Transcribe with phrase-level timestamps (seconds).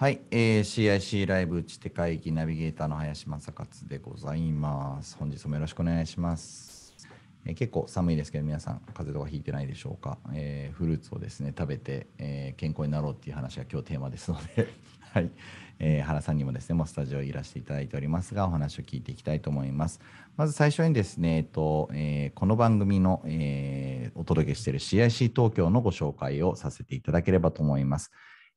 [0.00, 5.14] はい、えー、CIC ライブ打ち手会議ナビゲーターの林正勝でございます。
[5.18, 6.96] 本日もよろしくお願いします。
[7.44, 10.16] えー、結構寒いですけど、皆さん、風邪とかひいてないでしょうか？
[10.32, 14.68] えー、フルーツをですね、食べて、えー、健康になろうっていう話が今日テーマですので
[15.12, 15.30] はい、
[15.78, 20.00] えー、原さんにもですね、もうスタジオいらしていただいておりますが、お話を聞いていきたいと思います。
[20.38, 28.10] まず最初にですね、えっとえー、この番組の、えー、お届けしている CIC 東京のご紹介をさせていただければと思います。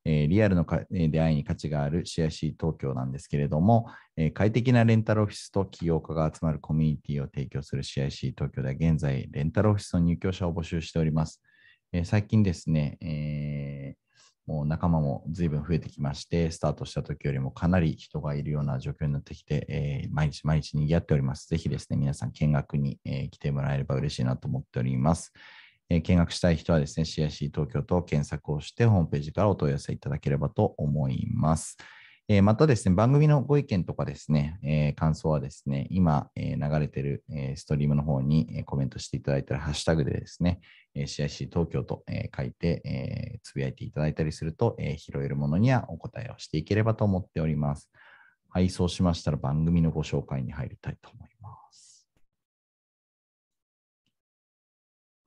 [0.06, 11.42] えー、リアルの出会いに価値がある CIC 東京なんですけれども、えー、快適なレンタルオフィスと起業家が集まるコミュニティを提供する CIC 東京では現在、レンタルオフィスの入居者を募集しております。
[11.92, 13.96] えー、最近ですね、え
[14.46, 21.48] もう仲間も随分増えてきまして、スタートした時よりもかなり人がいるような状況になってきて、えー、毎日毎日賑わっております。
[21.48, 25.32] ぜひですね、皆さん見学に、えー、来てもらえれば嬉しいなと思っております。
[25.94, 31.78] えー、見学したい人はですね、CIC 東京と検索をして、ホームページからお問い合わせいただければと思います。
[32.28, 40.62] え、またですね、番組のご意見とかですね、え、感想はですね、今、え、流れてる、えストリームの方に、えコメントしていただいたら、ハッシュタグでですね、
[40.96, 47.92] え CIC 東京と、え書いて、えつぶやいていただいたりすると、え拾えるものにはお答えをしていければと思っております。
[48.50, 51.83] はい、そうしましたら番組のご紹介に入りたいと思います。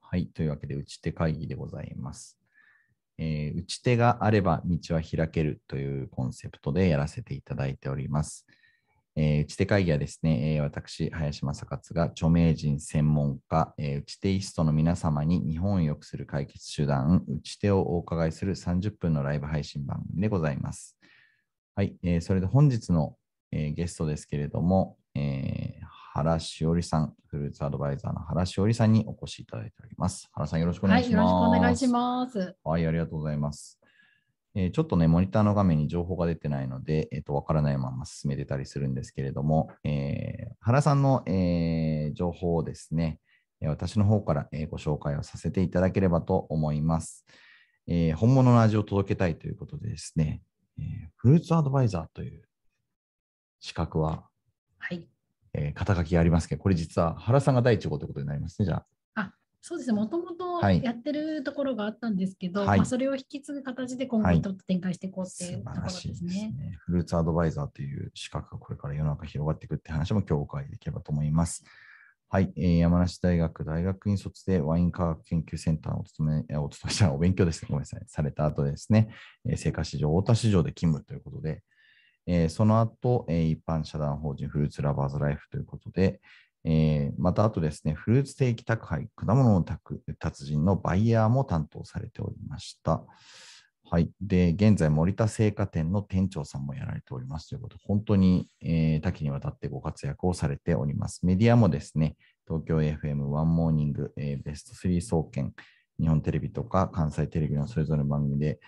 [0.09, 2.37] はい、というわけで、打ち手会議でございます。
[3.17, 8.45] えー、打ち手があれば道は開けるというコンセプトでやらせていただいております。
[9.17, 20.97] えー、打ち手会議はですね、えー、私、林正勝が著名人専門家、えー、打ち手イストの皆様に日本を良くする解決手段、打ち手をお伺いする30分のライブ配信番組でございます。
[21.75, 23.17] はい、えー、それで本日の、
[23.51, 25.85] えー、ゲストですけれども、えー、
[26.17, 30.27] 原しおりさん、フルーツアドバイザーの原しおりさんにお越しいただいております。
[30.31, 31.31] 原さん、よろしくお願いします。
[31.31, 32.55] はい、よろしくお願いします。
[32.63, 33.79] はい、ありがとうございます。
[34.55, 43.19] えー、ちょっとね、モニターの画面に情報が出てないので、えっ、ー、と、わからないまま進めてたりするんですけれども、えー、原さんの、えー、情報をですね、
[43.61, 47.25] 私の方から、えご紹介をさせていただければと思います。
[47.85, 50.41] え本物の味を届けたいということでですね、
[50.79, 52.43] えフルーツアドバイザーという
[53.59, 54.27] 資格は、
[54.77, 55.07] はい、
[55.53, 58.85] えー、肩書きがありますけど、これ実は原さんが第一号ということになりますね、じゃあ。
[59.21, 66.13] あそうですね、もともとやってるところがあったんですけど、はい、まあ、それを引き継ぐ形で今後ちょっと展開していこうっていうところですね。
[66.15, 66.53] すね。
[66.85, 71.63] フルーツアドバイザーという資格がこれから世の中広がっていくって話も今日お伺いできればと思います。
[72.29, 79.07] はい、えー、山梨大学大学院卒でワイン科学研究センターをお勤め、お勤めしたお勉強ですね、ごめんなさい、された後ですね、
[79.45, 81.63] えー、青果市場、太田市場で勤務ということで、
[82.27, 86.19] え、その後、え、一般社団法人フルーツラバーズライフということで、
[86.65, 93.03] え、またあとですね、フルーツ定期宅配、果物の達人のバイヤーも担当されておりました。
[93.89, 94.11] はい。
[94.19, 101.25] で、現在、森田製菓店の店長さんもやられておりますということ、本当に、え、多岐にわたってご活躍をされております。
[101.25, 105.53] メディアもですね、東京 FM ワンモーニング、えー、ベスト3総研、
[105.99, 108.59] 日本テレビとか関西テレビのそれぞれの番組で、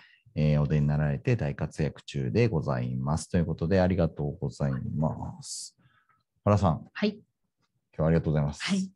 [0.42, 3.30] えー、お出になられて大活躍中でございます。
[3.30, 5.76] ということで、ありがとうございます。
[6.46, 6.88] 原さん。
[6.94, 7.10] はい。
[7.10, 7.22] 今
[7.98, 8.64] 日はありがとうございます。
[8.64, 8.90] はい。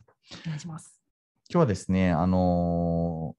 [0.45, 1.01] お願いします。
[1.49, 3.35] 今日はですね、あの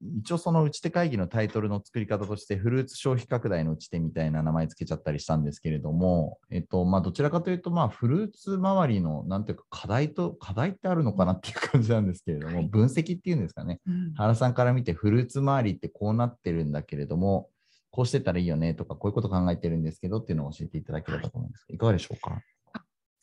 [0.00, 17.48] 一応その打ち手会議のタイトルの作り方としてフルーツ消費拡大の打ち手みたいな名前つけちゃったりしたんですけれども、えっとまあ、どちらかというとまあフルーツ周りのなんていうか課題と課題ってあるのかなっていう感じなんですけれども、分析っていうんですかね、うん、原さんから見てフルーツ周りってこうなってるんだけれども
[17.90, 21.78] こうしてたらいいよねとかこういうこと考えてるんですけどっていうのを教えていただければと思うんですが、い。
[21.78, 22.40] かがでしょうか？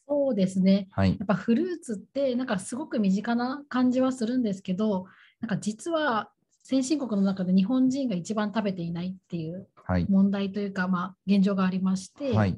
[0.08, 5.06] そうですね、はい、やっぱフルーツってなんかすごく身近な感じはするんですけど
[5.40, 6.30] なんか実は
[6.68, 9.68] 先進国の中で日本人が一番食べていないっていう
[10.10, 12.58] 問題というか、はい、まあ、現状がありまして、はい、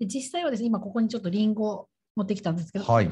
[0.00, 3.10] で実際はですね今ここにちょっとリンゴを持ってきたんですけど、はい、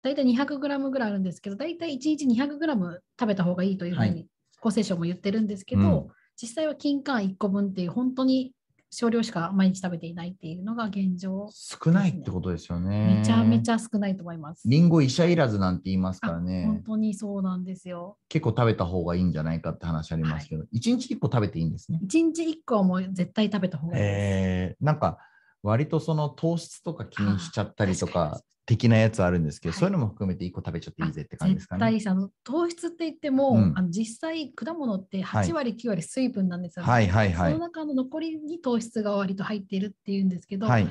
[0.00, 4.28] 大体 200g ぐらいあるんですけど大体1日 200g 食べた方がいいというふうに
[4.62, 6.06] 厚生省も言ってるんですけど、うん、
[6.40, 8.52] 実際は金柑1個分っていう本当に
[8.94, 13.16] 少量しか毎日食べていないっていうのが現状、ね、少ないってことですよね。
[13.18, 14.62] めちゃめちゃ少ないと思います。
[14.68, 16.64] りんご医者いらずなんて言いますからね。
[16.66, 18.18] 本当にそうなんですよ。
[18.28, 21.98] 結構食べた方がいいんじゃないかって話ありますけど、はい、1日1個食べていいんですね。
[22.04, 24.12] 1日1個はもう絶対食べた方がいいです。
[24.12, 25.18] えー、なんか
[25.64, 31.92] 割とその糖質とか気にしちゃったりとか的なやつあるんですけど、はい、そういうのも含めて1個食べちゃっていいぜって感じですかね。
[31.92, 37.52] 絶対あの糖質って言っても、うん、あの実際果物って8割、はい、9割水分なんですよ、ね、はいはいはい。
[37.52, 40.88] その中の残りに糖質が割と入っているっていうんですけど、はい、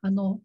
[0.00, 0.40] あの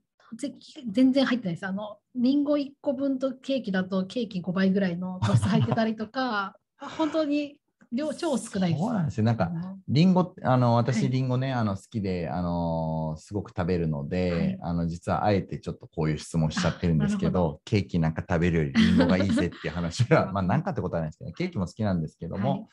[0.92, 1.66] 全然入ってないです。
[1.66, 6.58] あのリンゴ1個分とケーキだとケーキ5倍ぐらいの糖質入ってたりとか、
[6.98, 7.58] 本当に
[7.92, 8.82] 量超少ないです。
[8.82, 9.24] そうなんですよ。
[9.24, 9.52] なんか、
[9.88, 22.66] りんご、あの、私、りんごね、あの、好きで、あの、すごく食べるので、はい、あの、実はあえてちょっとこういう質問しちゃってるんですけど、どケーキなんか食べるよりりんごがいいぜっていう話は、 まあ、なんかってことはないですけど、ケーキも好きなんですけども、はい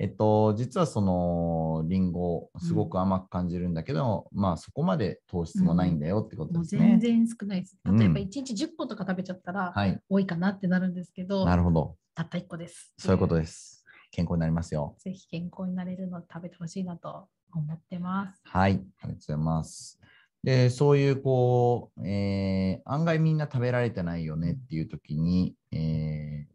[0.00, 6.92] えっと、実はそのリンゴすごく甘く感じるんだけど、うん、まあそこまで糖質もないんだよってことですね。
[6.94, 7.78] うん、全然少ないです。
[7.84, 9.74] 例えば1日10個とか食べちゃったら
[10.08, 11.96] 多いかなってなるんですけど、なるほど。
[12.14, 12.94] たった1個です。
[12.96, 13.81] そういうことです。
[14.12, 14.94] 健康になりますよ。
[14.98, 18.42] ぜひ健康になれるのを食べてほしいなと思ってます。
[18.44, 19.98] はい、ありがとうございます。
[20.44, 26.52] で、そういうこう、えー、案外みんな食べられてないよねっていう時に、えー、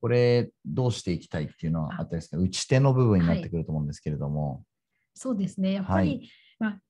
[0.00, 4.54] これどうしていきたいっていうのはあったですか打ち手の部分になってくると思うんですけれども。
[4.54, 4.62] はい、
[5.14, 5.74] そうですね。
[5.74, 6.80] やっぱり、はい、まあ、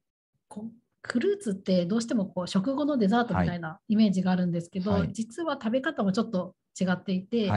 [0.49, 0.71] こ
[1.03, 7.51] フルーツってどうしてもこう食後のデザートみたいなイメージがあるんですけど、はい、実は食べ方もちょっと違っていて、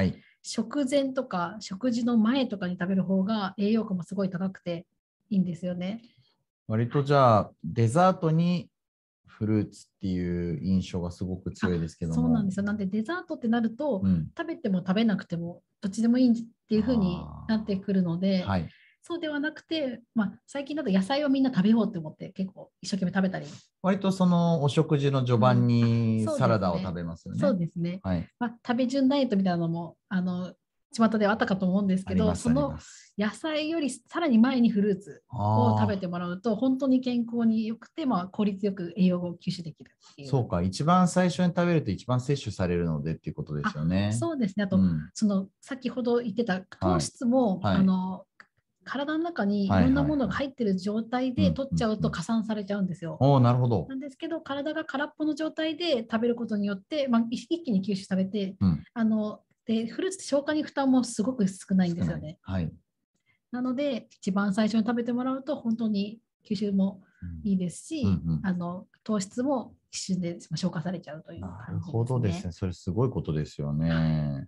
[0.47, 4.85] 食前とか食事の前とかに食べる方が栄養価もすごい高くて
[5.31, 6.03] いいんですよね。
[6.67, 8.69] 割とじゃあデザートに
[9.25, 12.63] フルーツっていう印象がすごく強いですけどそうなんですよ。
[12.63, 16.33] なんでデザートってなると、うん、食べても食べなくてもどっちでもいいっ
[16.69, 18.69] ていうふうになってくるので、はい、
[19.07, 23.45] そうではなくて、まあ、最近だと野菜をみんな食べようって思って結構一生懸命食べたり。
[23.83, 27.39] 割とそのお食事の序盤にサラダを食べますよね。
[27.39, 27.99] そうですね。
[28.01, 30.53] はい、まあ、食べ順ダイエットみたいなのもあの
[30.91, 32.79] 巷ではあったかと思うんですけど、その
[33.15, 39.91] 野菜よりさらに前にフルーツを食べてもらうと、本当に健康によくて、まあ、効率よく栄養を吸収できる
[40.25, 44.13] そうか、一番最初に食べると一番摂取されるのでっていうことですよね。
[44.13, 44.63] そうですね。
[44.63, 48.24] あと、うん、その先ほど言ってた糖質も、はい、あの
[48.85, 53.17] 体の中にいろんなものが入ってる状態で取っちゃうと加算されちゃうんですよ。
[53.19, 53.85] おなるほど。
[53.89, 62.37] なんですけど体が空っぽの状態で食べることによって、まあ、一気に吸収されて、うん、あのでフルーツって消化に負担もすごく少ないんですよね。
[62.41, 62.71] はい、
[63.51, 67.01] なので一番最初に食べてもらうと本当に吸収も
[67.43, 72.51] いいですし、うんうんうん、あの糖質も一瞬で消化されちゃうという感じです、ね、なるほどですね。
[72.51, 74.47] それすごいことですよね。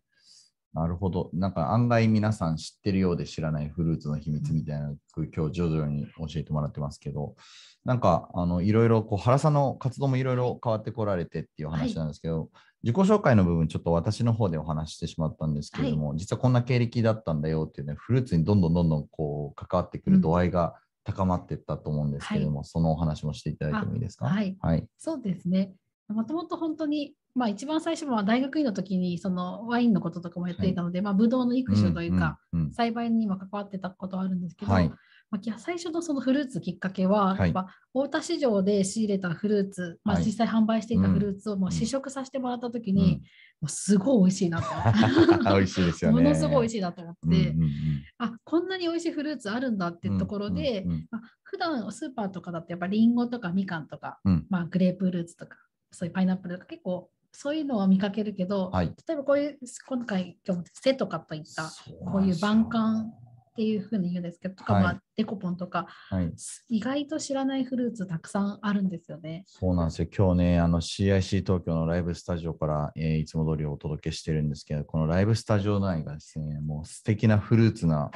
[0.78, 1.32] なるほど。
[1.34, 4.98] なんか案外皆さん知ってるようで知らないフルーツの秘密みたいな、うん、
[5.36, 7.36] 今日徐々に教えてもらってますけど、
[7.84, 12.50] なんかあのいろいろこう原さんの活動もいろいろ変わってこられてっていう話なんですけど、はい、
[12.84, 24.28] 自己紹介の部分ちょっと私の方でお話してしまったんですけれども、はい、実はこんな経歴だったんだよっていうね、フルーツにどんどんどんどんこう関わってくる度合いが高まっていったと思うんですけれども、うんはい、そのお話もしていただいてもいいですか？
[24.28, 25.74] はい、はい、そうですね。
[26.10, 34.90] もともと本当にまあ、一番最初は大学院の時にそのワインのこととかもやっていたので、はい、まあ、ブドウの育種というか、うんうんうん、栽培にも関わってたことはあるんですけど、はい、
[35.30, 43.20] まあ、最初のそのフルーツきっかけは、はい、やっぱ大田市場で仕入れたフルーツ、まあ、実際販売していたフルーツをもう試食させてもらった時に、うん、も
[43.66, 44.68] うすごい美味しいなと
[45.46, 46.24] 美味しいですよね。
[46.24, 47.72] ものすごい美味しいなと思って、うんうんうん、
[48.18, 55.58] あこんなに美味しいフルーツあるんだっていうところで、うんうんうん、まあ、普段スーパーとかだとやっぱりりんごとかみかんとか、うん、まあ、グレープフルーツとか
[55.92, 59.58] そういうパイナップルとか結構そういうのは見かけるけど、はい、例えばこういう
[59.88, 61.70] 今回今日背とかといった
[62.12, 63.14] こういう万感
[63.52, 66.32] っていうふうに言うんですけど、とか、まあ、デコポンとか、はい、
[66.70, 69.46] 意外と知らないフルーツたくさんあるんですよね。
[69.48, 70.08] そうなんですよ。
[70.16, 78.12] 今日ね、あの CIC 東京のライブスタジオから、えー、いつも通りお届けしてるんですけど、このライブスタジオ内がですね、もう素敵なフルーツな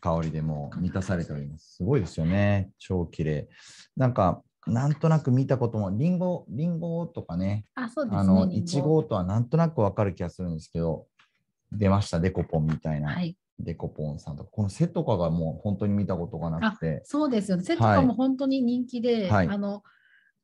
[0.00, 1.76] 香りでも満たされております。
[1.76, 2.70] すごいですよね。
[2.78, 3.48] 超綺麗。
[3.94, 8.20] なんか、なんとなく見たことも、リンゴ、リンゴとかね、あ、そうですね。
[8.20, 11.06] あの、いちごとはなんとなくわかる気がするんですけど、
[11.72, 13.12] 出ました、デコポンみたいな。
[13.12, 17.02] はい、デコポンさんとか、この背とかがもう本当に見たことがなくて。
[17.04, 17.64] そうですよね。
[17.64, 19.82] 背とかも本当に人気で、はい、あの、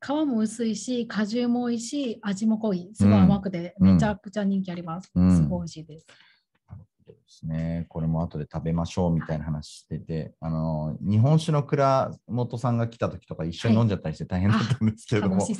[0.00, 5.10] 皮も薄いし、果汁も美味しい、味も濃い、すごい甘くて、めちゃくちゃ人気あります。
[5.14, 6.06] うん、すごい美味しいです。
[7.34, 7.86] ですね。
[7.88, 15.36] これも後で食べましょうみたいな話してて、あの日本酒の倉本さんが来た時とか一緒に飲んじゃったりして大変だったんですけれども。
[15.36, 15.46] はい、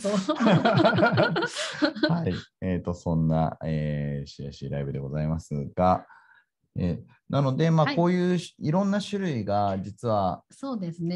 [2.11, 6.07] はい、えっ、ー、と、そんな、えー、CIC ライブでございますが、
[6.77, 10.43] えー、なので、まあ、こういういろんな種類が実は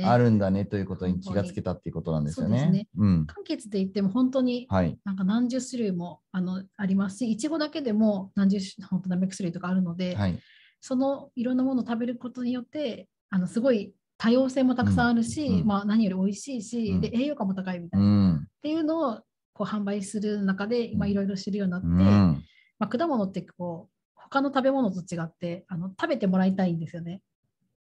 [0.05, 2.71] あるんだねということに気がつけたっていうことなんですよね。
[2.71, 2.89] ね。
[2.97, 4.69] うん、柑橘で言っても本当に
[5.05, 10.39] なんか何十種類もあのありますし、いちごだけでも何十本当何百種類とかあるので、はい、
[10.81, 19.21] そのいろんなものを食べることによってあのすごい多様性もたくさんあるし、うん、まあ、何より美味しいし、うん、で栄養価も高いみたいな、うん、っていうのを
[19.53, 22.37] こう販売する中で今いろいろ知るようになって、ま
[22.81, 23.98] あ、果物ってこう
[24.31, 27.23] 他の食べ物と違ってあの食べてもらいたいんですよね。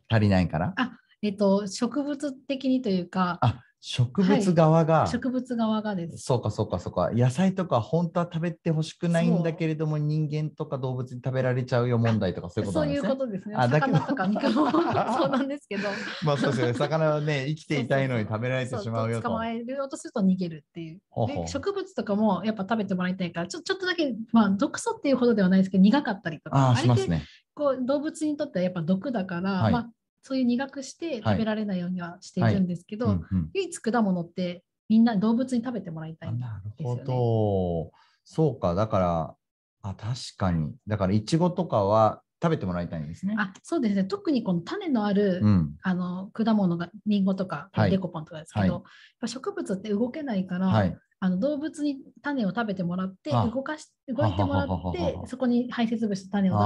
[0.09, 0.73] 足りないから？
[0.77, 6.25] あ、えっ、ー、と植物的にというかあ植物側が、はい、植物側がです。
[6.25, 7.11] そうかそうかそうか。
[7.13, 13.01] 野菜とか本当は食べてほしくないんだけれども人間とか動物に食べられちゃうよ問題とかそういうことですね。
[13.03, 13.55] そういうことですね。
[13.59, 15.91] あ魚とか肉も そうなんですけど。
[16.23, 16.73] まあそうですよね。
[16.73, 19.29] 魚はね生きていたいのに食べられてしまうよと。
[19.29, 21.01] 捕まえるようとすると逃げるっていう。
[21.27, 26.71] で植物とかもやっぱ食べてもらいたいからちょちょっとだけまあ毒素っていうほどではないですけど苦かったりとか。
[26.71, 27.23] あしますね。
[27.53, 29.91] こう動物にとってはやっぱ毒だから、はい、まあ
[30.27, 33.21] そういう苦くして食べられないようにはしているんですけど、
[33.53, 37.93] 唯一果物ってみんな動物に食べてもらいたいんですよ、ね、なるほど。
[38.25, 39.35] そうか、だから、
[39.83, 40.75] あ、確かに。
[40.87, 43.37] だから、いちごとかは食べてもらいたいんですね。
[43.39, 44.05] あそうですね。
[44.05, 48.83] 特にこの種のある、うん、あの果物がりんごとか、デコポンとかですけど、は
[49.25, 56.59] い、植物って動けないから、はい、あの動物に種を食べてもらって動かし動いてもらってそこに排泄物と種を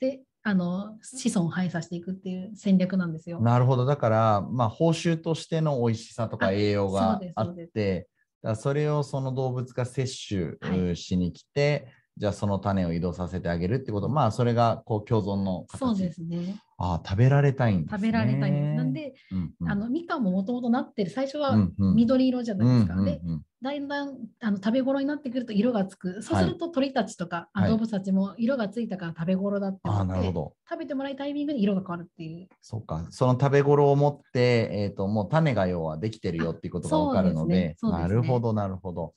[0.00, 3.38] 出してであの子孫を排させていくっていう戦略なんですよ。
[3.38, 3.84] なるほど。
[3.84, 8.08] だから、まあ、報酬としての美味しさとか栄養があって
[8.42, 14.08] そそれをその動物が摂取しに来て、はい、じゃあその種を移動させてあげるってこと。
[14.08, 15.78] まあそれがこう共存の形。
[15.78, 16.56] そうですね。
[16.76, 18.74] あ食べられたいんです、ね、食べられたいんです。
[18.76, 21.10] なんで、うんうん、あのみかんももともとなってる。
[21.10, 22.94] 最初は緑色じゃないですか。
[22.94, 23.20] うんうん、で
[23.62, 26.22] だんだんあの食べ頃になってくると色がつく。
[26.22, 30.32] そうすると鳥たちとか、はい、動物たちも色がついたから食べ頃だって思って、
[30.68, 32.48] 食べてもらいタイミングで色が変わるっていう。
[32.60, 33.06] そうか。
[33.10, 37.76] その食べ頃を持って、えーと、もう種が要はできてるよっていうことが分かるので、ね。
[37.82, 39.14] ね、なるほどなるほど。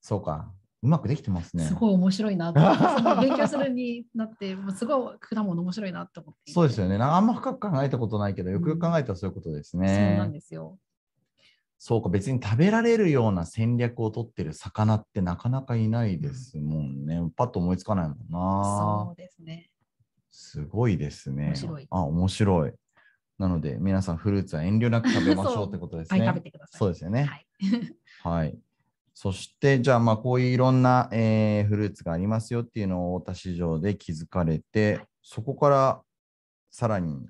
[0.00, 0.52] そうか
[0.84, 1.64] うまくできてますね。
[1.64, 2.60] すごい面白いなと
[3.22, 6.52] 勉強するになって、すごい果物面白いなと思って。
[6.52, 6.96] そうですよね。
[6.96, 9.88] あんま深く考えたことないけど、よくよく考えたらそういうことですね。
[9.88, 10.78] うん、そうなんですよ。
[11.78, 17.16] そうか、別に食べられるような戦略を取ってる魚ってなかなかいないですもんね。
[17.16, 19.08] うん、パッと思いつかないもんな。
[19.08, 19.70] そうですね。
[20.30, 21.46] すごいですね。
[21.46, 21.86] 面白い。
[21.88, 22.72] あ、面白い。
[23.38, 26.20] なので、皆さんフルーツは遠慮なく食べましょうってことですね。
[26.28, 26.78] 食べてください。
[26.78, 27.24] そうですよね。
[27.24, 27.46] はい。
[28.22, 28.58] はい。
[29.14, 36.02] そして、じゃあ、まあ、こういういろんな、えー、フルーツがありますよっていうのを太田市場で気づかれて、はい、そこから
[36.70, 37.28] さらに。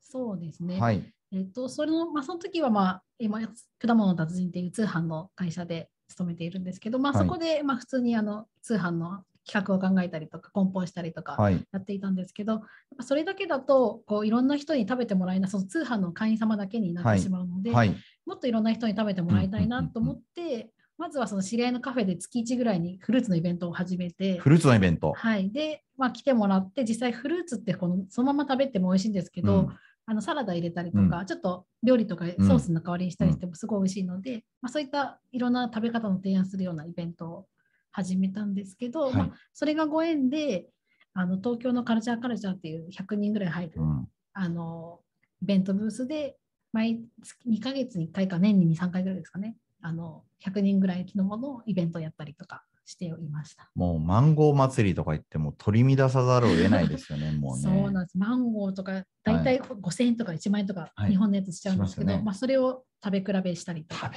[0.00, 0.78] そうですね。
[0.78, 1.02] はい。
[1.32, 12.60] えっと、それの、まあ、その時は、まあ、今、果物の達人っていう通販の会社で勤めているんですけど、まあ、そこで、まあ、普通にあの通販の企画を考えたりとか、梱包したりとかやっていたんですけど、は
[13.00, 25.12] い、それだけだとこういろんな人に食べてもらえない、その通販の会員様だけになってしまうので、はいはい、もっといろんな人に食べてもらいたいなと思って、まずはその知り合いのカフェで月1ぐらいにフルーツのイベントを始めて、フルーツのイベント。
[25.12, 25.50] はい。
[25.50, 37.46] で、まあ、来てもらって、実際フルーツってこのそのまま食べても美味しいんですけど、うんあのサラダ入れたりとか、うん、ちょっと料理とかソースの代わりにしたりしてもすごい美味しいので、うん、まあ、そういったいろんな食べ方の提案するようなイベントを
[37.92, 40.66] 始めたんですけど、はい、まあ、それがご縁で
[41.14, 45.00] あの東京のカルチャーカルチャーっていう100人ぐらい入る、うん、あの
[45.42, 46.36] イベントブースで
[46.72, 53.70] 毎月2ヶ月に1回か年に2、3回ぐらいですかね、あの100人ぐらいのものをイベントをやったりとかしていました。
[53.74, 57.62] もうマンゴー祭りとか言っても取り乱さざるを得ないですよね、 もうね。
[57.62, 58.18] そうなんです。
[58.18, 64.12] マンゴーとか大体5000円とか1万円とか日本のやつしちゃうんですけど、はいまね、まあそれを食べ比べしたりとか、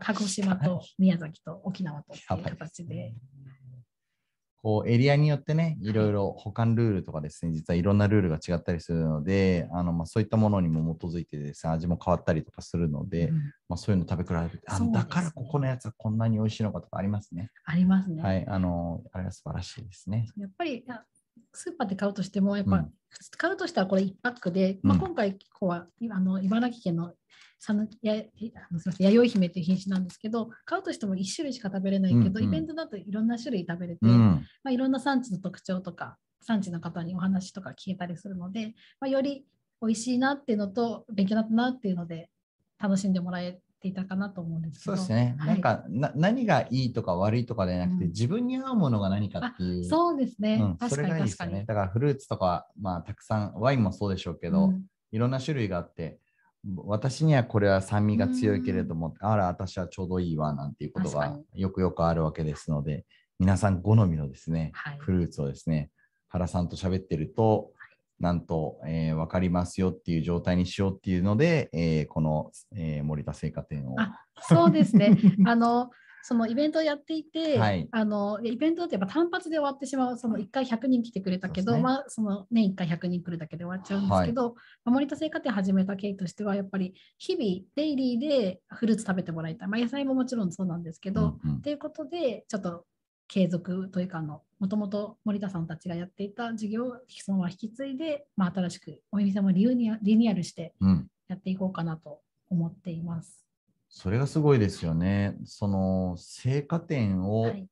[0.00, 3.14] 鹿児島と宮崎と沖縄とっていう形で
[4.62, 13.36] こうエリアによってね、いろいろ保管ルールとかですね、実はいろんなルールが違ったりするので、あのまあ、そういったものにも基づいてですね、味も変わったりとかするので、うん、
[13.68, 17.50] まあ、そういうの食べ比べて、あだからここのやつはこんなに美味しいのかとかありますね。
[17.64, 18.22] ありますね。
[18.22, 20.26] はい、あの、あれは素晴らしいですね。
[20.36, 20.84] やっぱり
[21.52, 22.92] スーパーで買うとしても、やっぱ、うん、
[23.36, 27.12] 買うとしたらこれ1パックで、まあ、今回は、あの茨城県の
[27.58, 28.22] さぬやや
[28.98, 39.44] 弥生姫という品種なんですけど、買うとしても1種類しか食べれないけど、うんうん、イベントだといろんな種類食べれて、うん、まあ、いろんな産地の特徴とか、産地の方にお話とか聞けたりするので、まあ、より
[39.82, 42.30] 美味しいなっていうのと、勉強になったなっていうので、
[42.80, 45.36] 楽しんでもらえていたかなと思うんですそうですね。
[45.38, 49.84] はい、なんかな何がいいとか悪いとかではなくて、うん、自分に合うものが何かっていう。
[49.84, 50.60] そうですね。
[50.80, 51.64] うん、それがいいですよね。
[51.66, 56.18] だからフルーツとか、まあ、たくさん、ワインもそうでしょうけど、うん、いろんな種類があって、
[56.84, 63.04] 私にはこれは酸味が強いけれども、あら、私はちょうどいいわなんていうことがよくよくあるわけですので、
[63.38, 65.90] 皆さん好みのですね、はい、フルーツをですね、
[66.28, 67.70] 原さんと喋ってると、
[68.20, 73.94] なんと、えー、分かりますよっていう状態にしようっていうので、えー、この、えー、森田製菓店を。
[74.40, 75.16] そうですね。
[75.46, 75.90] あの
[76.28, 92.84] そのイベントをやっていて、はい、あのイベントってやっぱ単発で終わってしまう、その1回100人来てくれたけど、ね、まあ、その年1回100人来るだけで終わっちゃうんですけど、はい、森田製菓店始めた経緯としては、やっぱり日々、デイリーでフルーツ食べてもらいたい、まあ、野菜ももちろんそうなんですけど、うんうん、っていうことで、ちょっと
[93.26, 100.74] 継続というかの、もともと森田さんたちがやっていた事業をそのまま引き継いで、まあ、新しくお店もリニューアルして
[101.26, 102.20] やっていこうかなと
[102.50, 103.47] 思っています。
[103.88, 105.36] それがすごいですよね。
[105.44, 107.66] その青果店を引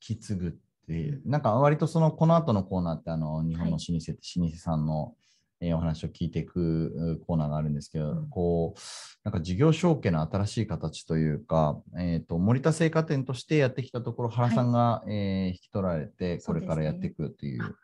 [0.00, 5.14] き継ぐって、はい、なんか割とそのこの後のコーナーってあの日本の老舗、はい、老舗さんの
[5.60, 8.80] えお話を聞いていくコーナーがあるんですけど、うん、こう
[9.24, 17.62] なんか事業承継の新しい形というか、えーと、森田製菓店としてやってきたところ原さんが、はい、えー、引き取られてこれからやっていくという。
[17.62, 17.74] うね、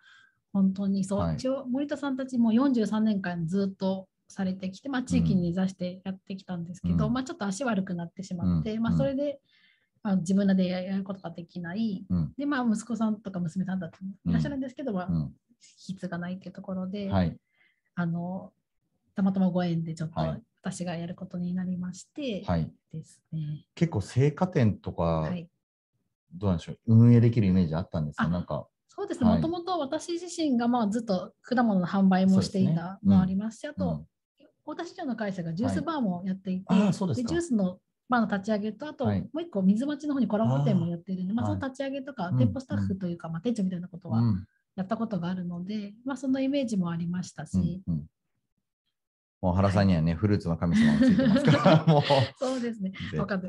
[0.54, 1.36] 本当にそう、はい、
[1.70, 9.40] 森田さんたちも43年間ずっとされてきて、まあ、地域に根ざしてやってきたんですけど、うん、まあ、ちょっと足悪くなってしまって、うん、まあ、それで、
[10.02, 12.04] まあ、自分らでやることができない、
[12.36, 17.36] でまあ、息子さんとか娘さんたちもいらっしゃるんですけど、まあ、引き継がないっていうところで、はい。
[17.98, 18.52] あの
[19.14, 20.20] たまたまご縁でちょっと
[20.62, 23.64] 私がやることになりまして、はい、ですね。
[23.74, 25.48] 結構青果店とか、はい、
[26.34, 26.78] どうなんでしょう？
[26.88, 34.06] 運営できるイメージあったんですかなんかそうですね、もともと私自身がまあずっと果物の販売もしていたのありますし、うん、あと、
[34.66, 44.22] 大田市長の会社がジュースバーもやっていて、はい、でジュースのバーの立ち上げと、あと、もう一個水町の方にコラボ店もやっているんで、まあ、その立ち上げとか、店舗スタッフというか、まあ、店長みたいなことは
[44.76, 48.06] やったことがあるので、まあ、そのイメージもありましたし、うんうん。
[49.42, 52.02] もう原さんにはね、はい、フルーツの神様がついてますから、 もう。
[52.38, 52.92] そうですね。
[53.12, 53.46] 分かって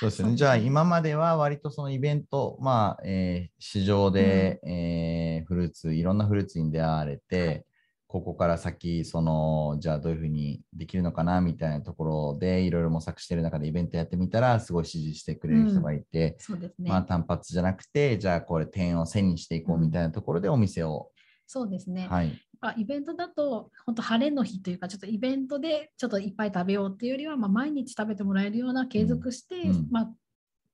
[0.00, 0.36] そうですね。
[0.36, 7.64] じゃあ、今までは割とそのイベント、まあ、えー、市場で、うん、えー、フルーツ、いろんなフルーツに出会われて、はい、
[8.10, 16.70] ここから先、その、じゃあどういうふうにできるのかなみたいなところで、いろいろ模索している中でイベントやってみたら、すごい支持してくれる人がいて、うん、ね。
[16.78, 21.12] まあ、単発じゃなくて、じゃあこれ点を線にしていこうみたいなところでお店を、
[21.46, 22.08] そうですね。
[22.10, 22.36] はい。
[22.78, 30.10] イベントだと本当晴れの日というかちょっとイベントでちょっといっぱい食べようっていうよりは、まあ、毎日食べてもらえるような継続して、うん、まあ、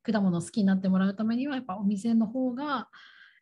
[0.03, 2.89] 果物好きになってもらうためにはやっぱお店の方が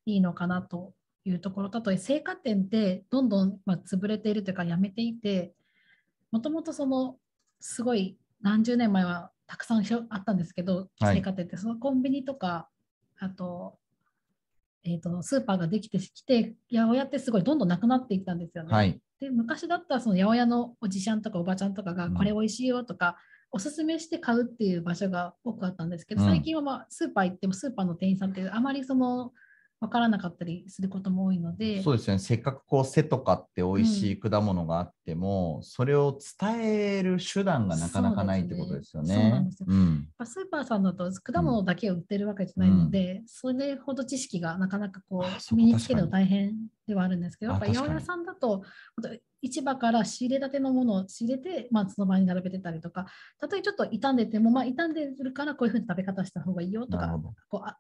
[0.05, 0.93] いいのかなと
[1.25, 1.71] いうところ。
[1.71, 5.55] と青果店ってどんどん、まあ、潰れているというかやめていて
[6.31, 7.17] もともとその
[7.61, 11.57] すごい何十年前はたくさんあったんですけど、青果店って。
[11.57, 12.69] そのコンビニとか
[13.19, 13.79] あと
[14.85, 18.73] えーと、スーパーができてきて八百屋ってすごいどんどんなくなっていったんですよね。
[18.73, 23.17] はい、で昔だったらその八百屋のおじちゃんとかおばちゃんとかがこれ美味しいよとか、
[23.51, 29.33] おすすめして買うっていう場所が多くあったんですけど、最近はまあスーパー行ってもスーパーの店員さんってあまりその
[29.85, 32.19] 分からなかったりすることも多いのでそうですね。
[32.19, 39.15] せっかくこう背とかって美味しい果物があっても、うん、それを伝える手段がなかなかないってことですよね。
[39.15, 46.55] そうなんですよ、うん、スーパーさんだと果物だけを売ってるわけじゃないので、うん、それほど知識がなかなかこう身につけるの大変
[46.87, 48.63] ではあるんですけどやっぱ八百屋さんだと
[49.43, 53.07] 市場から仕入れたてのものを仕入れて、まあ、その場に並べてたりとか、
[53.39, 57.15] たとえちょっと傷んでても、まあ、傷んでるからこういうふうに食べ方した方がいいよとか、
[57.49, 57.77] こうあ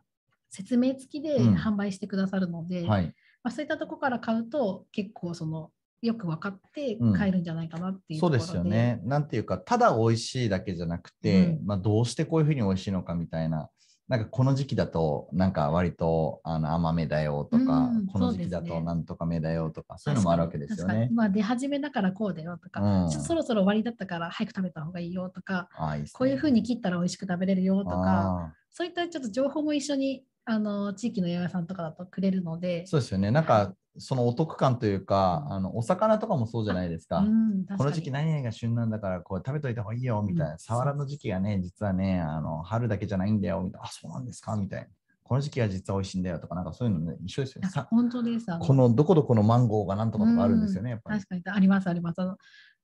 [0.54, 3.06] 説明付きで販売してくださるので、うんはい、
[3.42, 9.00] まあ、そういったとこから買うと結構そのよく分かって買えるんじゃないかなっていう、うん、そうですよね。
[9.04, 13.68] なんていうかただ美味しいだけじゃなくて、うん、まあ、どうしてこういうふうに美味しいのかみたいな。
[14.06, 21.08] なんかこの時期だとなんか割とあの甘めだよとか、うん、この時期だとなんとかめだよとかそう、いうのもあるわけですよね。
[21.10, 37.18] まあ出始めだからこうだよとか、うん、そろそろ終わりだったから早く食べた方がいいよとか、ね、こういうふうに切ったら美味しく食べれるよとかそういったちょっと情報も一緒にあの地域の八百屋さんとかだとくれるのでそうですよねなんかそのお得感というか、あのお魚とかもそうじゃないですか。
[37.18, 44.56] うん、かこの時期何々が旬なんだからこう食べといた方がいいよみたいな、うん、サワラの時期がね、実はね、あの春だけじゃないんだよみたいな、あ、そうなんですか？
[44.56, 44.88] みたいな。
[45.22, 47.68] この時期は実は美味しいんだよとか、なんかそういうのね、一緒ですよね。
[47.88, 48.46] 本当です。
[48.58, 51.20] このどこどこのマンゴーがなんとかとかあるんですよね、やっぱり。
[51.20, 52.16] 確かに、あります、あります。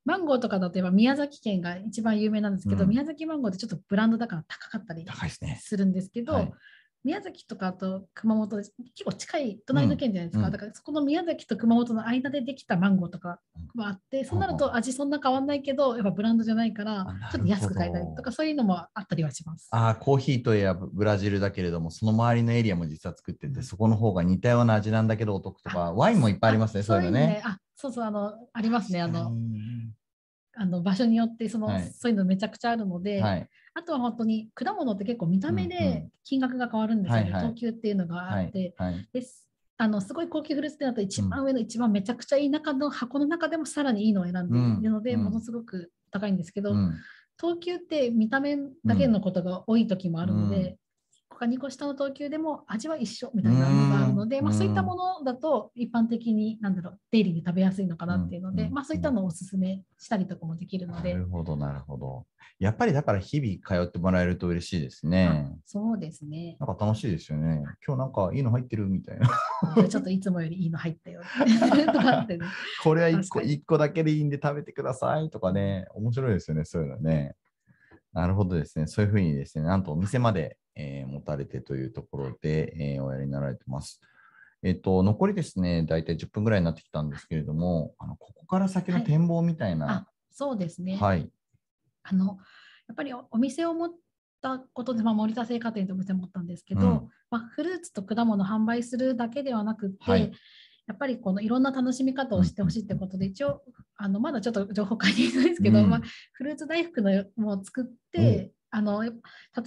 [0.05, 5.05] マンゴーとかだといえば宮崎県が一番有名なんですけど、うん、宮崎マンゴーってちょっとブランドだから高かったり
[5.59, 6.53] するんですけど、はい
[7.03, 8.73] 宮崎とかと熊本結
[9.05, 13.41] 構近い隣の県じゃないですか、うん、だからそこの宮崎と熊本の間でできたマンゴーとか
[13.75, 19.69] はあって、うん、そうなると味そんな変わんないけどやっぱブランドじゃないからちょっと安く買えたりとかそういうのもあったりはします。
[19.71, 29.33] あコーヒーといえばブラジルだけれどもその周りのエリアも実は作っててそこの方が似たような味なんだけどお得とかワインもいっぱいありますねそういうのね、ね、あそうそうあのありますねあの
[30.57, 33.49] あの場所によってその、はい、そういうのめちゃくちゃあるので、はい、
[33.81, 38.75] あとは本当に果物って結構見た目で金額が変わるんですよね、等級っていうのがあって、
[39.12, 39.47] です。
[39.79, 46.75] あのすごい高級フルーツってなると一番上の一番めちゃくちゃいい中の箱の中でもさらにいいのを選んでいるので、ものすごく高いんですけど、
[47.38, 50.77] 等級って見た目だけのことが多い時もあるので、
[51.31, 61.15] 他2個下の等級でも味は一緒みたいなのがので、まあ、そういったものだと一般的になんだろうデイリーで食べやすいのかなっていうので、まあ、そういったのをおすすめしたりとかもできるので。
[61.15, 62.27] なるほどなるほど。
[62.59, 65.51] やっぱりだから日々通ってもらえると嬉しいですね。
[65.65, 66.59] そうですね。
[66.61, 67.63] なんか楽しいですよね。
[67.87, 69.89] 今日なんかいいの入ってるみたいな。
[69.89, 71.23] ちょっといつもよりいいの入ったよ。
[72.85, 77.35] これは1個 ,1 個だけでいいんで食べてくださいとかね、面白いですよね、そういうのね。
[78.12, 78.87] なるほどですね。
[78.87, 84.01] そういうふうにですね、なんとお店まで、えー、持たれてというところで、えー、おやりになられてます。
[84.62, 89.87] えっ、と、残りですね、大体10分ぐらいになってきたんですけれども、あのここから先の展望みたいな。
[89.87, 90.96] はい、そうですね。
[90.96, 91.31] はい。
[92.03, 92.27] あの、
[92.88, 93.90] やっぱりお店を持っ
[94.42, 100.33] たことで、まあ、森田製菓店とお店を持ったんですけど、うん、まあ、フルーツと果物を販売するだけではなくて、はい
[100.90, 103.62] やっぱりこのいろんな楽しみ方をしてほしいってことで、一応
[103.96, 106.00] あのまだちょっと情報書いていないですけど、うん、まあ、
[106.33, 109.12] フルーツ大福のもを作って、あの例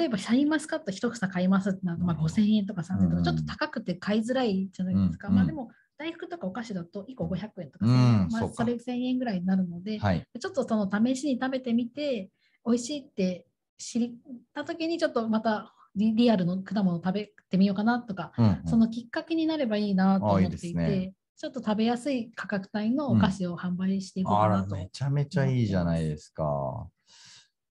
[0.01, 5.29] えばシャインマスカット1房買いますってなると、まあ、5000円とか3000円とか、ちょっと高くて買いづらいじゃないですか。
[5.29, 12.31] まあ、でも大福とかお菓子だと1個500円とか、まあ、それ1000円ぐらいになるので、はい、ちょっとその試しに食べてみて
[12.65, 13.45] 美味しいって
[13.77, 14.11] 知っ
[14.53, 26.87] た時にちょっとまたリアルの果物を食べてみようかなとか、うんうん、そのきっかけになればいいなと思っていて、いいね、ちょっと食べやすい価格帯のお菓子を販売していこうかなと、うん、めちゃめちゃいいじゃないですか。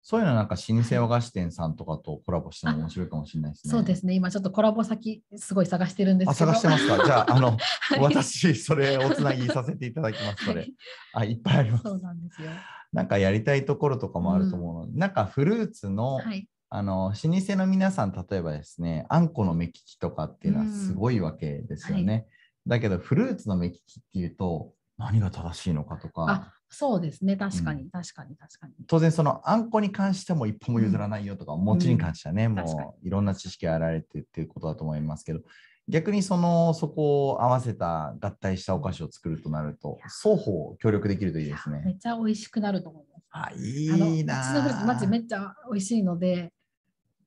[0.04, 3.70] そういうのなんか老舗和菓子店さんとかとコラボしても面白いかもしれないですね。
[3.70, 4.14] そうですね。
[4.14, 6.50] 今ちょっとコラボ先すごい探してるんですけど。
[6.50, 7.04] あ、探してますか？
[7.04, 10.44] じゃあ、あの、 はい、私、それおつなぎさせていただきます。
[10.44, 10.66] それ。
[11.14, 11.82] あ、いっぱいあります。
[11.84, 12.50] そうなんですよ。
[12.92, 22.02] なんかやりたいところとかもあると思うので、うん、なんかフルーツの、はい、あの老舗の皆さん、例えばですね、あんこの目利きとかっていうのはすごいわけですよね。
[22.02, 22.26] うんはい、
[22.66, 26.54] だけど、フルーツの目利きっていうと、何が正しいのかとか。
[26.70, 28.72] そうですね、確かに、うん、確かに、確かに。
[28.86, 35.40] 当然、そのあんこに関しても一歩も譲らないよとか、うん、餅に関してはね、もういろんな知識があられてっていうことだと思いますけど、
[35.88, 41.82] 逆にそのそこを合わせた合体したお菓子を作るとなると、双方協力できるといいですね。
[41.84, 43.26] めっちゃ美味しくなると思います。
[43.32, 44.40] あ、いいな。
[44.40, 46.54] うちのフルーツマジめっちゃ美味しいので、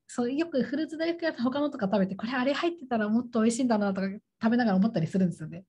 [0.06, 4.08] そうよくフルーツ大福や他のとか食べて、これあれ入ってたらもっと美味しいんだなとか
[4.42, 5.64] 食べながら思ったりするんですよね。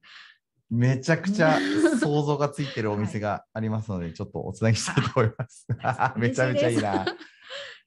[0.69, 1.57] めちゃくちゃ
[1.99, 5.67] 想像がついてるお店がありますので、はい、ちょっとおつなぎしたいと思います。
[6.17, 7.05] めちゃめちゃいいな。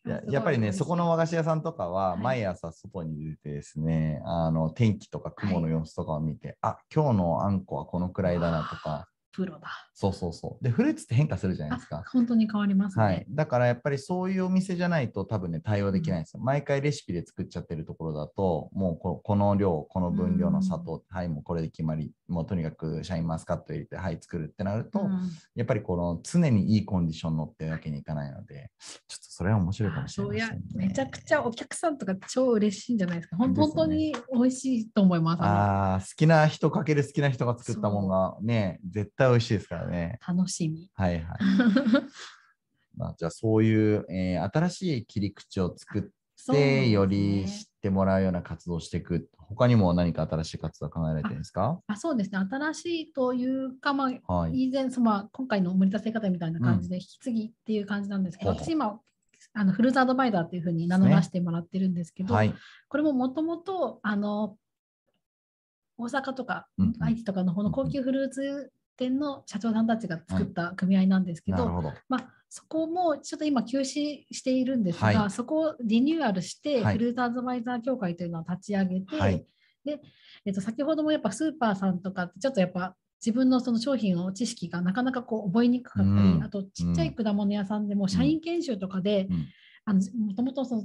[0.05, 9.69] ややっぱりね、そこの和菓子屋さんとかは、毎朝外に出てですね、はい、あの天気とか雲の様子とかを見て、はい、あ今日のあんこはこのくらいだなとか、プロだ。
[9.95, 10.64] そうそうそう。
[10.64, 12.03] で、フルーツって変化するじゃないですか。
[12.12, 13.05] 本当に変わりますね。
[13.05, 13.27] はい。
[13.29, 16.40] だからやっぱりそういうお店じゃないと多分ね、対応できないんですよ。
[16.40, 28.71] うん、毎回レシピで作っちゃってるところだと、もうここの量、この分量の砂糖、うん、はい、もうこれで決まり、もうとにかくシャインマスカット入れて、はい、作るってなると、うん、やっぱりこの常にいいコンディションのってわけにいかないので、
[29.09, 33.37] ちょっとそれは面白いかもしれない、ね、そうや、めちゃくちゃお客さんとか超嬉しいんじゃないですか。
[33.37, 35.43] 本当に美味しいと思います。
[35.43, 40.19] ああ、好きな人かける好きな人が作ったものがね、絶対美味しいですからね。
[40.27, 40.90] 楽しみ。
[40.95, 41.38] はいはい。
[42.97, 46.11] まあ、じゃあそういう、えー、新しい切り口を作って、
[46.53, 49.29] ね、より知ってもらうような活動をしていく。
[49.38, 51.81] 他にも何か新しい活動を考えられてるんですか？
[51.87, 52.38] あそうですね。
[52.38, 59.01] 新しいというか、まあ、はい、以前その、今回の森田生方みたいな感じで、引き継ぎっていう感じなんですけど、うん、私今、
[59.53, 62.55] あのフルーツアドバイザーっていうふうに名乗らせてもらってるんですけど、ねはい、
[62.88, 64.57] これももともとあの
[65.97, 66.69] 大阪とか
[67.01, 79.45] 愛知とかの方の高級フルーツ店の社長さんたちが作った組合なんですけど、はい、まあ、そこもちょっと今休止しているんですが、はい、そこをリニューアルして、フルーツアドバイザー協会というのを立ち上げて、はい、
[79.85, 80.01] で
[80.45, 89.29] えっと、先ほどもやっぱスーパーさんとかってちょっとやっぱ自分のその商品の知識がなかなかこう覚えにくかったり、うん、あとちっちゃい果物屋さんでも社員研修とかで、
[89.87, 90.85] もともとその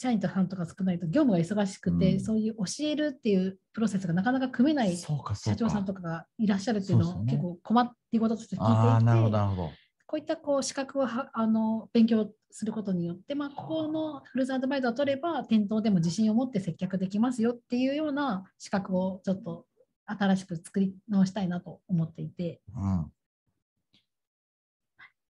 [0.00, 5.12] 社員さんとか少ないと業務が忙しくて、うん、そういう教えるっていうプロセスがなかなか組めない社
[5.54, 9.74] 長さんとかがいらっしゃるっていうのを結構困っていることとして聞いていて、ね、
[10.06, 19.66] こういったこう資格をあの勉強することによって、まあ、ここのフルーツアドバイザーを取れば店頭でも自信を持って接客できますよっていうような資格をちょっと
[20.06, 22.62] 新しく作り直したいなと思っていて。
[22.74, 23.12] うん。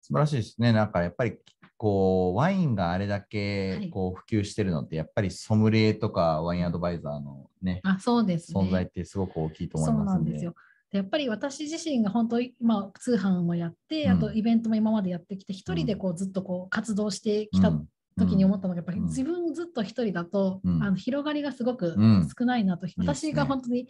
[0.03, 0.75] 素晴らしいですね。
[0.75, 1.39] なんかやっぱり
[1.79, 10.55] こうワインがあれだけこう普及してるのって、やっぱりソムリエとかワインアドバイザーのね、あそうです、ね、存在ってすごく大きいと思いますそうなんですよ。
[10.91, 17.73] でやっぱり私自身が本当今通販もやって、うん、あとイベントも今までやってきて一人でこうずっとこう活動してきた
[18.19, 21.95] 時に思ったのがやっぱり自分ずっと一人だと、うん、あの広がりがすごく
[22.39, 23.87] 少ないなと、うん、私が本当に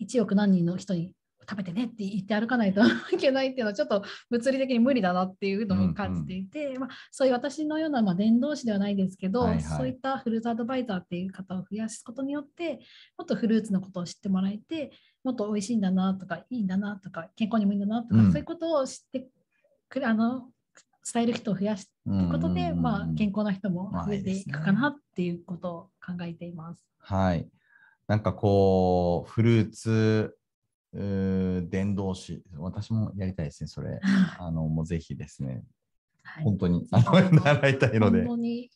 [0.00, 1.12] 1億何人の人に
[1.48, 12.80] 食べてねって言って歩かないといけないっていうのはちょっと物理的に無理だなっていうのも感じていて、うんうん、まあ、そういう私のような、まあ、伝道師ではないですけど、はいはい、そういったフルーツアドバイザーっていう方を増やすことによって
[13.18, 14.92] もっとフルーツのことを知ってもらえて
[15.24, 19.28] もっと美味しいんだなとかいいんだなとか健康にもいいんだなとか、うん、そういうことを知って
[19.88, 20.48] くれあの
[21.12, 26.84] 伝える人を増やすということで、まあ、健康な人も増えていくかなっていうことを考えています。
[26.98, 27.48] はい。
[28.06, 30.36] なんかこう、フルーツ
[30.92, 33.98] 伝道師、私もやりたいですね、それ。
[34.38, 35.64] あの、もうぜひですね。
[36.44, 38.18] 本当に、あの、 習いたいので。
[38.24, 38.70] 本当に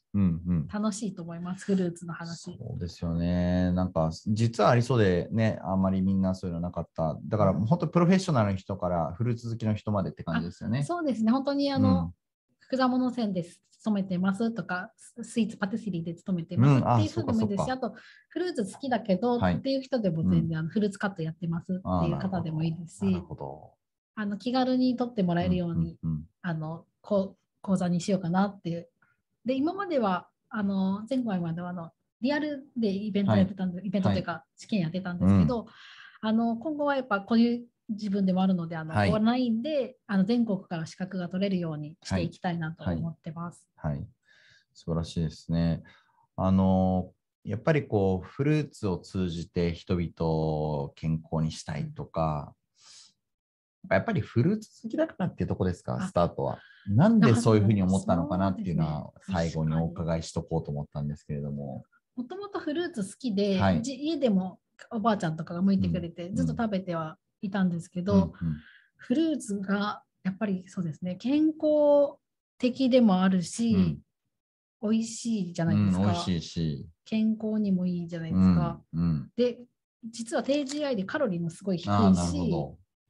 [0.72, 2.56] 楽しいと思います、フルーツの話。
[2.58, 3.70] そうですよね。
[3.72, 7.18] なんか、実はありそうでね、あんまりみんなそういうのなかった。
[7.26, 10.82] だから、本当プロフェッショナルの人からフルーツ好きの人までって感じですよね。
[10.82, 12.12] そうですね、本当にあの、
[12.72, 13.62] うん、果物線です。
[13.86, 14.90] 勤めてますとか、
[15.22, 17.94] スイーツパティスリーで勤めてますっていう人でもいいですし、あと
[18.28, 23.22] フルーツ好きだけどっていう人でも全然、あのフルーツカットやってますっていう方でもいいですし、
[24.16, 25.96] あの気軽に取ってもらえるように、
[26.42, 27.36] あの講
[27.76, 28.88] 座にしようかなっていう。
[29.44, 35.66] で、今までは、あの前回まではあのリアルでイベントやってたんで、イベントというか試験やってたんですけど、
[36.20, 43.68] あの今後はやっぱこういう自分でもあるので、あの、はい、オンラインであの全国から資格が取れるようにしていきたいなと思ってます。
[43.76, 44.08] はい、はい、
[44.74, 45.82] 素晴らしいですね。
[46.36, 47.12] あの
[47.44, 52.54] やっぱりこうフルーツを通じて人々を健康にしたいとか、
[53.88, 56.58] やっぱりフルーツ好きだからっていうとこですか、スタートは。
[56.88, 61.84] なんでそういうふうに思ったのかなっていうのは、最後にお伺いしとこうと思ったんですけれども。
[62.16, 64.58] もともとフルーツ好きで、はい、家でも
[64.90, 67.16] おばあちゃんとかが剥いてくれて、ずっと食べては
[67.46, 68.30] いたんですけど、うんうん、
[68.96, 72.16] フルーツがやっぱりそうですね健康
[72.58, 73.74] 的でもあるし、
[74.82, 76.86] うん、美味しいじゃないですか、うん、美味しいし。
[77.04, 79.58] 健康にもいいじゃないですか、うんうん、で
[80.10, 82.52] 実は低 GI でカロリーもすごい低いし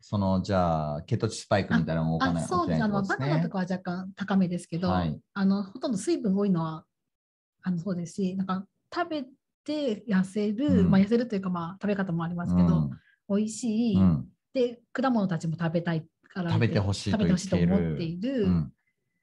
[0.00, 6.84] そのじゃあケトチスパイクみたいなのもかないそうですあのバナナとかは若干高めですけど、はい、あのほとんど水分多いのは
[7.62, 9.24] あのそうですしなんか食べ
[9.64, 12.90] て痩せる、うん、まあ、痩せるというか、まあ、食べ方もありますけど、うん、
[13.28, 18.72] 美味しい、うん、で果物たちも食べたいから食べてほしい食べてほしいと思っている、うん、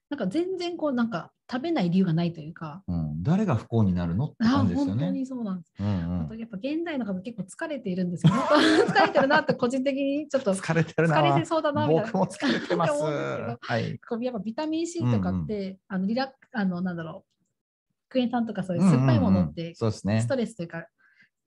[0.10, 4.26] なんか全然こうなんか食べない理由がないというか、うん、誰が不幸になるの？
[4.26, 5.06] って感じですよね。
[5.06, 5.74] 本当にそうなんです。
[5.80, 8.36] うんうん、あとやっぱ現代の方結構疲れているんですけど、
[8.88, 11.22] 疲れてるなって個人的にちょっと疲れてるな。
[11.22, 12.12] 疲れてそうだなみたいな。
[12.12, 12.94] 僕も疲れてます。
[13.04, 14.00] はい。
[14.00, 20.22] こうやっぱビタミン C とかって、うんうん、あのリラあのなんだろう、クエン酸とかそういう酸っぱいものって、そうですね。
[20.22, 20.88] ストレスというか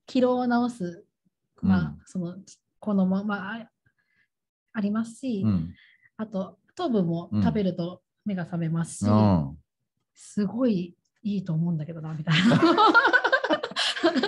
[0.07, 1.05] 疲労を治す、
[1.63, 2.37] まあ、その
[2.79, 3.67] このまま
[4.73, 5.75] ありますし、うん、
[6.17, 9.57] あと糖分も食べると目が覚めますし、うん、
[10.15, 12.61] すごいいいと思うんだけどなみたいな。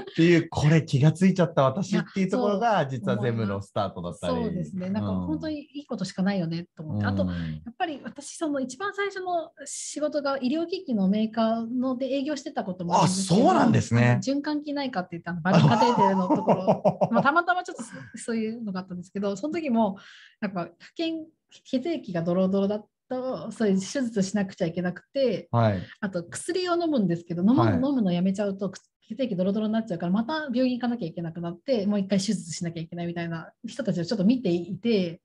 [0.01, 4.35] っていうこれ気がついちゃった私っていうところが実は全部のスタートだったり。
[4.35, 4.91] そうですね。
[4.91, 7.33] なんか本当にいいことしかないよねと思って、うん、あとや
[7.71, 14.21] っぱり私その一番最初の仕事が医療機器のメーカーので営業してたこともああそうなんですね。
[14.23, 16.83] 循環器内科って言ったのバルカテーテルのところ。
[17.13, 17.83] まあたまたまちょっと
[18.17, 19.99] そういうのがあったんですけどその時も
[20.41, 28.71] やっぱ血液がドロドロだったとそういう手術しなくちゃいけなくて、はい、あと薬を飲むんですけど飲むはい、飲むのやめちゃうと
[29.09, 35.21] 血液ドロドロになっちゃうからまた病院行かなきゃいけなくなってもう一回手術しなきゃいけないみたいな人たちをちょっと見ていて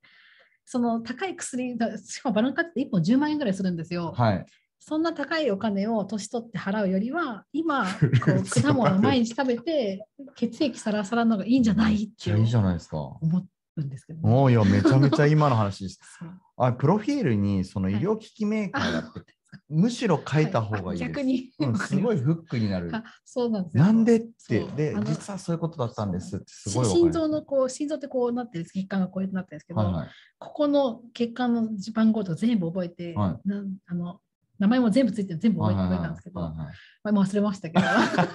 [0.65, 4.13] その高い薬しかもバルーンカットって1本10万円ぐらいするんですよ。
[4.15, 4.45] はい。
[4.79, 7.85] そんな高いお金を年取って払うよりは今
[8.25, 12.97] こう果物を毎日食べて血液サラサラの方がいいんじゃないっていいじゃないですか。
[12.97, 15.99] 思うんですけど、ね、おいやめちゃめちゃ今の話です。
[16.57, 19.33] あプロフィールにその医療機器メーカーだって
[19.69, 20.97] むしろ書いた方がい。
[20.97, 21.09] いです。
[21.09, 22.91] 逆に、うん、すごいフックになる。
[23.25, 34.19] そうなんですなんでって、で、実はそういうことだったんですってすごい心臓のこう、心臓ってこうなってる血管がこうやってなってるんですけど、はいはい、ここの血管の番号とか全部覚えて、はい、なあの
[34.59, 36.71] 名前も全部ついて全部覚えてたんですけど、ま
[37.05, 37.85] あ、忘れましたけど、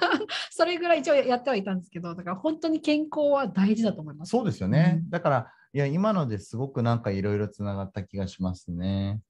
[0.50, 4.30] それぐらい一応やってはいたんですけど、だから本当に健康は大事だと思います。
[4.30, 5.00] そうですよね。
[5.04, 9.20] うん、だから、いや、今のですごくなんかいろいろつながった気がしますね。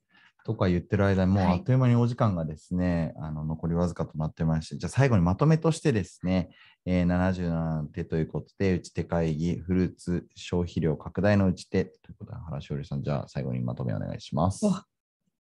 [0.44, 6.50] とか言ってる間にもうあっという間にお時間がですね、はい、あの残りわずかとなってまして、じゃあ最後にまとめとしてですね、
[6.86, 14.64] えー、77手ということで、打ち手会議、フルーツ消費量拡大の打ち手ということで、原しおりさん、じゃあ最後にまとめお願いします。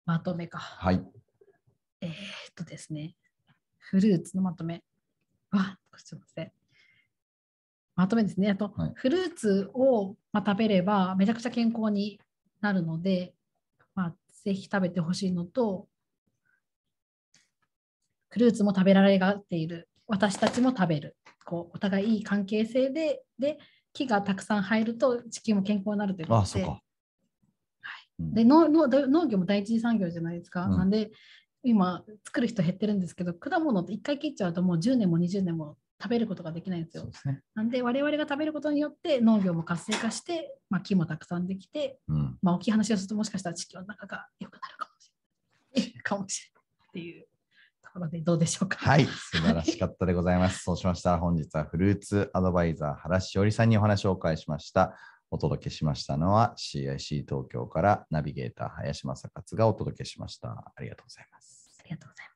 [0.07, 0.59] まとめか。
[0.59, 1.03] はい。
[2.01, 2.15] えー、っ
[2.55, 3.15] とですね、
[3.79, 4.83] フルーツのまとめ。
[5.51, 6.53] わ、すみません。
[7.95, 8.51] まとめですね。
[8.51, 12.21] あと、はい、フルーツを、ま食べればめちゃくちゃ健康に
[12.61, 13.42] なるので、まあ、
[14.45, 15.89] ぜひ食べてほしいのと、
[18.31, 19.89] フルーツも食べられがっている。
[20.07, 21.17] 私たちも食べる。
[21.45, 23.59] こうお互いいい関係性で、で、
[23.93, 26.65] 木がたくさん入ると地球も健康になるということで。
[26.65, 26.81] は
[28.19, 30.65] い、で農農業も第一次産業じゃないですか。
[30.65, 31.11] うん、なんで、
[31.63, 37.07] 今作る人減ってるんですけど、果物って1回切っちゃうともう10年も20年も食べることができないんですよ。
[37.13, 45.13] すね、なんで我々が食べることによって農業も活性化して、まあ、木もたくさんできて、うん、まあ、大きい話をするともしかしたら地球の中が良くなるかもし
[45.77, 46.03] れない。
[46.03, 47.27] かもしれないっていう
[47.83, 48.79] ところでどうでしょうか。
[48.79, 50.65] はい、素晴らしかったでございます。
[50.65, 54.97] そうしましたら本日はフルーツアドバイザー原しおりさんにお話をお伺いしました。
[55.31, 60.73] お届けしましたのは CIC 東京からナビゲーター林正勝がお届けしました。
[60.77, 61.79] ありがとうございます。
[61.81, 62.32] ありがとうございます。